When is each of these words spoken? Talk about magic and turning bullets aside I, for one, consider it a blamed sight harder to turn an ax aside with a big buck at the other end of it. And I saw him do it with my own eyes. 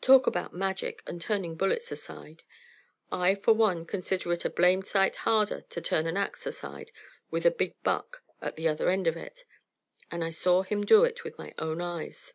Talk 0.00 0.26
about 0.26 0.52
magic 0.52 1.04
and 1.06 1.22
turning 1.22 1.54
bullets 1.54 1.92
aside 1.92 2.42
I, 3.12 3.36
for 3.36 3.54
one, 3.54 3.86
consider 3.86 4.32
it 4.32 4.44
a 4.44 4.50
blamed 4.50 4.88
sight 4.88 5.14
harder 5.22 5.60
to 5.60 5.80
turn 5.80 6.04
an 6.08 6.16
ax 6.16 6.46
aside 6.48 6.90
with 7.30 7.46
a 7.46 7.52
big 7.52 7.80
buck 7.84 8.24
at 8.42 8.56
the 8.56 8.66
other 8.66 8.88
end 8.90 9.06
of 9.06 9.16
it. 9.16 9.44
And 10.10 10.24
I 10.24 10.30
saw 10.30 10.62
him 10.62 10.84
do 10.84 11.04
it 11.04 11.22
with 11.22 11.38
my 11.38 11.54
own 11.58 11.80
eyes. 11.80 12.34